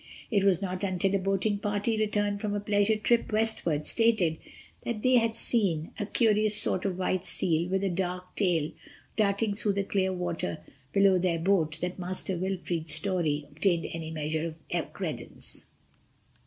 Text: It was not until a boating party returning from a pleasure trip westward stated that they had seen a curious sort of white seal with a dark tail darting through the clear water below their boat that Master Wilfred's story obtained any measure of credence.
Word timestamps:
It 0.31 0.43
was 0.43 0.63
not 0.63 0.83
until 0.83 1.13
a 1.13 1.19
boating 1.19 1.59
party 1.59 1.95
returning 1.95 2.39
from 2.39 2.55
a 2.55 2.59
pleasure 2.59 2.95
trip 2.97 3.31
westward 3.31 3.85
stated 3.85 4.39
that 4.83 5.03
they 5.03 5.17
had 5.17 5.35
seen 5.35 5.91
a 5.99 6.07
curious 6.07 6.55
sort 6.57 6.85
of 6.85 6.97
white 6.97 7.23
seal 7.23 7.69
with 7.69 7.83
a 7.83 7.89
dark 7.91 8.35
tail 8.35 8.71
darting 9.15 9.53
through 9.53 9.73
the 9.73 9.83
clear 9.83 10.11
water 10.11 10.57
below 10.91 11.19
their 11.19 11.37
boat 11.37 11.79
that 11.81 11.99
Master 11.99 12.35
Wilfred's 12.35 12.95
story 12.95 13.45
obtained 13.51 13.85
any 13.91 14.09
measure 14.09 14.55
of 14.73 14.91
credence. 14.91 15.67